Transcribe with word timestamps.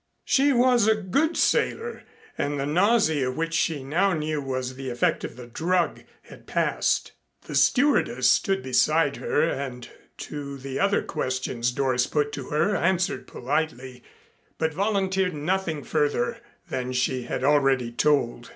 She 0.25 0.51
was 0.51 0.87
a 0.87 0.95
good 0.95 1.37
sailor 1.37 2.01
and 2.35 2.59
the 2.59 2.65
nausea, 2.65 3.29
which 3.31 3.53
she 3.53 3.83
now 3.83 4.13
knew 4.13 4.41
was 4.41 4.73
the 4.73 4.89
effect 4.89 5.23
of 5.23 5.35
the 5.35 5.45
drug, 5.45 6.01
had 6.23 6.47
passed. 6.47 7.11
The 7.41 7.53
stewardess 7.53 8.27
stood 8.27 8.63
beside 8.63 9.17
her 9.17 9.43
and 9.43 9.87
to 10.17 10.57
the 10.57 10.79
other 10.79 11.03
questions 11.03 11.69
Doris 11.71 12.07
put 12.07 12.31
to 12.31 12.45
her 12.49 12.75
answered 12.75 13.27
politely, 13.27 14.01
but 14.57 14.73
volunteered 14.73 15.35
nothing 15.35 15.83
further 15.83 16.39
than 16.69 16.93
she 16.93 17.25
had 17.25 17.43
already 17.43 17.91
told. 17.91 18.49